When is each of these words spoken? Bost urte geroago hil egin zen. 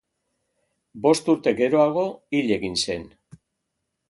Bost 1.03 1.29
urte 1.33 1.53
geroago 1.59 2.07
hil 2.39 2.51
egin 2.57 2.81
zen. 2.87 3.07